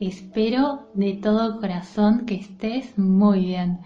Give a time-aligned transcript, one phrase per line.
[0.00, 3.80] Espero de todo corazón que estés muy bien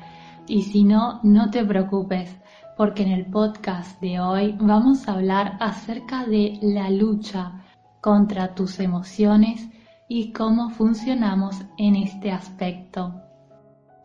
[0.49, 2.37] y si no, no te preocupes
[2.77, 7.63] porque en el podcast de hoy vamos a hablar acerca de la lucha
[8.01, 9.69] contra tus emociones
[10.09, 13.15] y cómo funcionamos en este aspecto.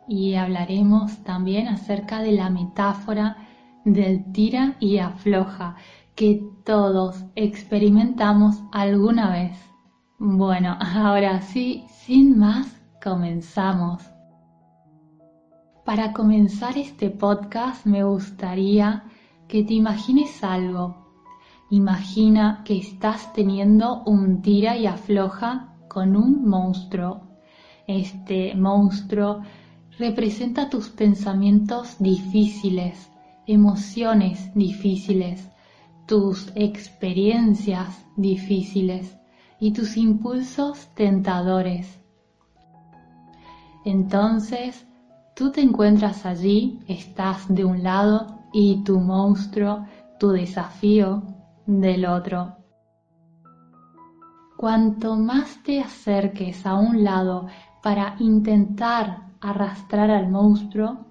[0.08, 3.38] Y hablaremos también acerca de la metáfora
[3.84, 5.76] del tira y afloja
[6.14, 9.75] que todos experimentamos alguna vez.
[10.18, 14.02] Bueno, ahora sí, sin más, comenzamos.
[15.84, 19.04] Para comenzar este podcast me gustaría
[19.50, 20.96] que te imagines algo.
[21.70, 27.22] Imagina que estás teniendo un tira y afloja con un monstruo.
[27.86, 29.42] Este monstruo
[30.00, 33.12] representa tus pensamientos difíciles,
[33.48, 35.50] emociones difíciles,
[36.08, 39.18] tus experiencias difíciles
[39.60, 42.00] y tus impulsos tentadores.
[43.84, 44.86] Entonces,
[45.36, 49.86] tú te encuentras allí, estás de un lado y tu monstruo,
[50.20, 51.24] tu desafío,
[51.66, 52.56] del otro.
[54.58, 57.48] Cuanto más te acerques a un lado
[57.84, 61.06] para intentar arrastrar al monstruo,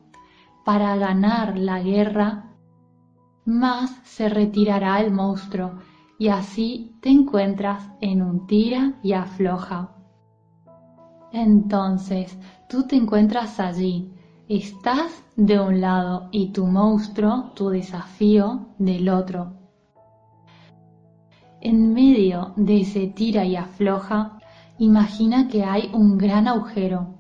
[0.65, 2.51] para ganar la guerra,
[3.45, 5.73] más se retirará el monstruo
[6.25, 9.91] y así te encuentras en un tira y afloja.
[11.33, 14.11] Entonces tú te encuentras allí,
[14.49, 19.53] estás de un lado y tu monstruo, tu desafío, del otro.
[21.61, 24.39] En medio de ese tira y afloja,
[24.79, 27.19] imagina que hay un gran agujero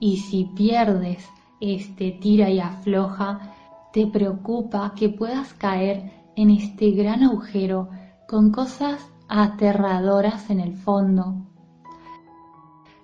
[0.00, 1.24] y si pierdes
[1.60, 3.54] este tira y afloja,
[3.92, 7.88] te preocupa que puedas caer en este gran agujero
[8.32, 11.34] con cosas aterradoras en el fondo.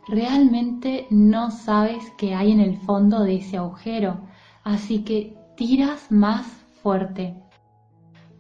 [0.07, 4.23] Realmente no sabes qué hay en el fondo de ese agujero,
[4.65, 6.47] así que tiras más
[6.83, 7.37] fuerte.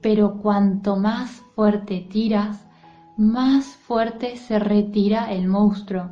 [0.00, 2.66] Pero cuanto más fuerte tiras,
[3.18, 6.08] más fuerte se retira el monstruo.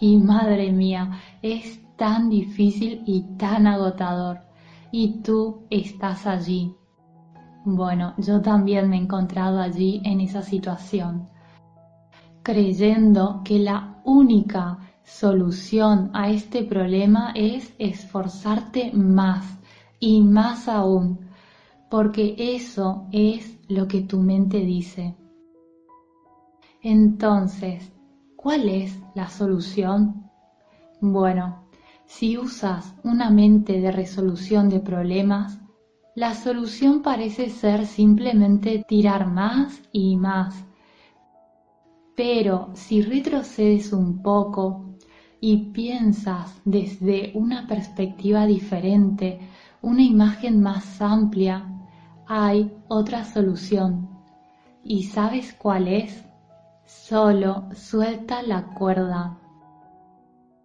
[0.00, 4.42] Y madre mía, es tan difícil y tan agotador.
[4.92, 6.76] Y tú estás allí,
[7.70, 11.28] bueno, yo también me he encontrado allí en esa situación,
[12.42, 19.44] creyendo que la única solución a este problema es esforzarte más
[20.00, 21.28] y más aún,
[21.90, 25.14] porque eso es lo que tu mente dice.
[26.80, 27.92] Entonces,
[28.34, 30.30] ¿cuál es la solución?
[31.02, 31.64] Bueno,
[32.06, 35.60] si usas una mente de resolución de problemas,
[36.18, 40.64] la solución parece ser simplemente tirar más y más.
[42.16, 44.96] Pero si retrocedes un poco
[45.40, 49.38] y piensas desde una perspectiva diferente,
[49.80, 51.64] una imagen más amplia,
[52.26, 54.08] hay otra solución.
[54.82, 56.24] ¿Y sabes cuál es?
[56.84, 59.38] Solo suelta la cuerda.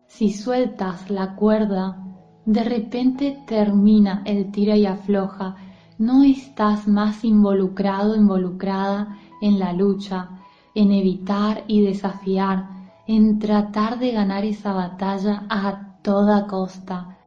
[0.08, 2.04] Si sueltas la cuerda,
[2.46, 5.56] de repente termina el tira y afloja,
[5.98, 10.30] no estás más involucrado, involucrada en la lucha,
[10.76, 12.68] en evitar y desafiar,
[13.08, 17.18] en tratar de ganar esa batalla a toda costa.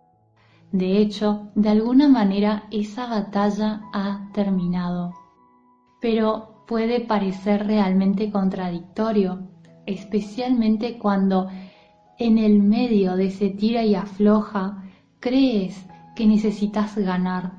[0.73, 5.15] De hecho, de alguna manera esa batalla ha terminado.
[6.01, 9.49] Pero puede parecer realmente contradictorio,
[9.87, 11.49] especialmente cuando
[12.19, 14.83] en el medio de ese tira y afloja
[15.27, 15.85] crees
[16.15, 17.51] que necesitas ganar.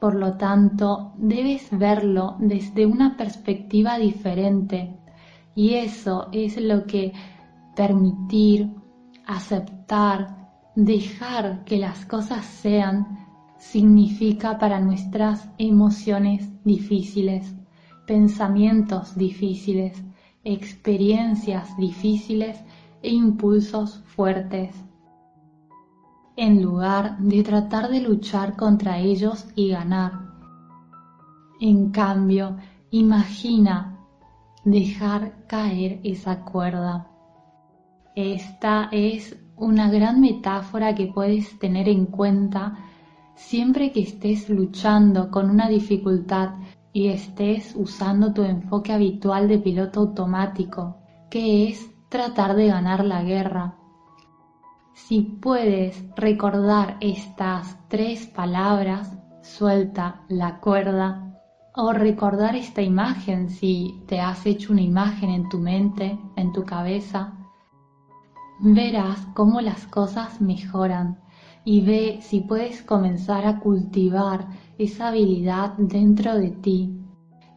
[0.00, 4.96] Por lo tanto, debes verlo desde una perspectiva diferente
[5.54, 7.12] y eso es lo que
[7.76, 8.68] permitir,
[9.26, 13.24] aceptar, dejar que las cosas sean
[13.56, 17.54] significa para nuestras emociones difíciles,
[18.08, 20.02] pensamientos difíciles,
[20.42, 22.58] experiencias difíciles
[23.02, 24.85] e impulsos fuertes
[26.36, 30.12] en lugar de tratar de luchar contra ellos y ganar.
[31.60, 32.56] En cambio,
[32.90, 33.98] imagina
[34.64, 37.08] dejar caer esa cuerda.
[38.14, 42.76] Esta es una gran metáfora que puedes tener en cuenta
[43.34, 46.50] siempre que estés luchando con una dificultad
[46.92, 50.96] y estés usando tu enfoque habitual de piloto automático,
[51.30, 53.76] que es tratar de ganar la guerra.
[54.96, 59.12] Si puedes recordar estas tres palabras,
[59.42, 61.38] suelta la cuerda,
[61.74, 66.64] o recordar esta imagen si te has hecho una imagen en tu mente, en tu
[66.64, 67.34] cabeza,
[68.60, 71.20] verás cómo las cosas mejoran
[71.62, 76.98] y ve si puedes comenzar a cultivar esa habilidad dentro de ti.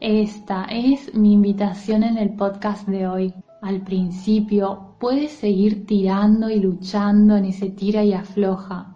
[0.02, 3.34] Esta es mi invitación en el podcast de hoy.
[3.62, 8.96] Al principio puedes seguir tirando y luchando en ese tira y afloja.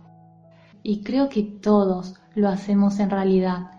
[0.83, 3.71] Y creo que todos lo hacemos en realidad.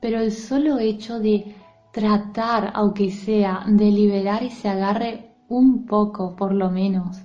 [0.00, 1.54] Pero el solo hecho de
[1.92, 7.22] tratar, aunque sea, de liberar ese agarre un poco por lo menos,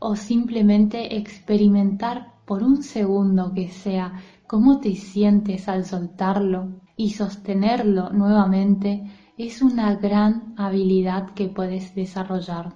[0.00, 4.14] o simplemente experimentar por un segundo que sea
[4.48, 9.04] cómo te sientes al soltarlo y sostenerlo nuevamente
[9.38, 12.74] es una gran habilidad que puedes desarrollar.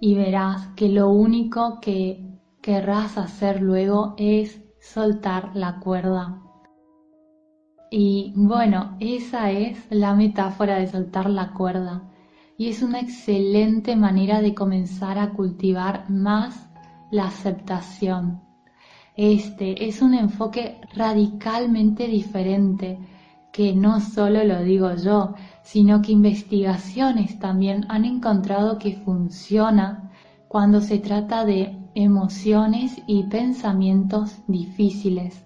[0.00, 6.42] Y verás que lo único que querrás hacer luego es soltar la cuerda.
[7.90, 12.10] Y bueno, esa es la metáfora de soltar la cuerda.
[12.58, 16.68] Y es una excelente manera de comenzar a cultivar más
[17.10, 18.46] la aceptación
[19.16, 22.98] este es un enfoque radicalmente diferente,
[23.50, 25.34] que no solo lo digo yo,
[25.66, 30.12] sino que investigaciones también han encontrado que funciona
[30.46, 35.44] cuando se trata de emociones y pensamientos difíciles.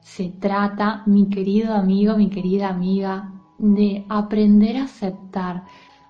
[0.00, 5.64] Se trata, mi querido amigo, mi querida amiga, de aprender a aceptar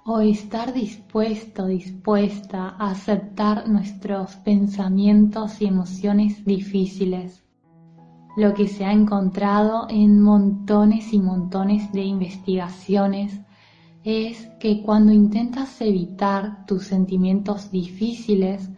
[0.07, 7.40] o estar dispuesto, dispuesta a aceptar nuestros pensamientos y emociones difíciles.
[8.37, 13.41] Lo que se ha encontrado en montones y montones de investigaciones
[14.05, 18.71] es que cuando intentas evitar tus sentimientos difíciles,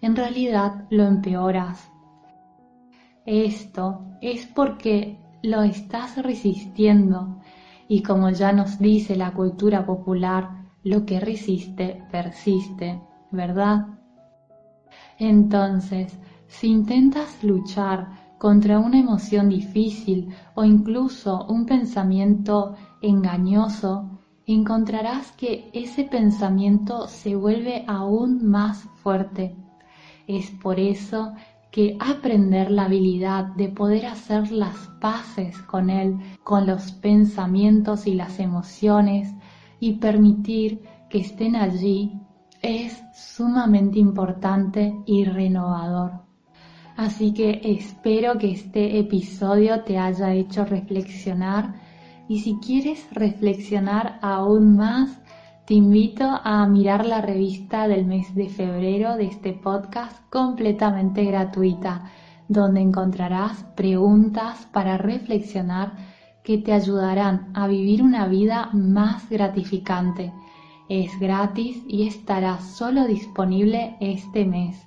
[0.00, 1.90] en realidad lo empeoras.
[3.26, 7.38] Esto es porque lo estás resistiendo
[7.88, 13.86] y como ya nos dice la cultura popular, lo que resiste persiste, ¿verdad?
[15.18, 25.70] Entonces, si intentas luchar contra una emoción difícil o incluso un pensamiento engañoso, encontrarás que
[25.72, 29.56] ese pensamiento se vuelve aún más fuerte.
[30.26, 31.32] Es por eso
[31.70, 38.12] que aprender la habilidad de poder hacer las paces con él, con los pensamientos y
[38.12, 39.32] las emociones,
[39.80, 42.20] y permitir que estén allí
[42.60, 46.23] es sumamente importante y renovador.
[46.96, 51.74] Así que espero que este episodio te haya hecho reflexionar
[52.28, 55.20] y si quieres reflexionar aún más,
[55.66, 62.10] te invito a mirar la revista del mes de febrero de este podcast completamente gratuita,
[62.48, 65.96] donde encontrarás preguntas para reflexionar
[66.44, 70.32] que te ayudarán a vivir una vida más gratificante.
[70.88, 74.86] Es gratis y estará solo disponible este mes.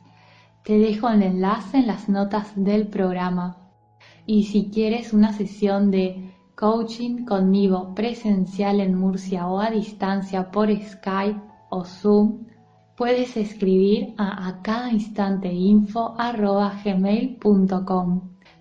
[0.67, 3.55] Te dejo el enlace en las notas del programa.
[4.25, 10.67] Y si quieres una sesión de coaching conmigo presencial en Murcia o a distancia por
[10.69, 12.47] Skype o Zoom,
[12.97, 16.17] puedes escribir a, a cada instante info.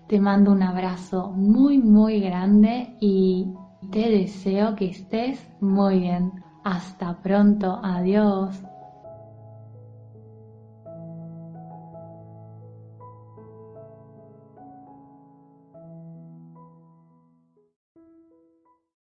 [0.07, 3.47] Te mando un abrazo muy muy grande y
[3.91, 6.31] te deseo que estés muy bien.
[6.63, 8.63] Hasta pronto, adiós.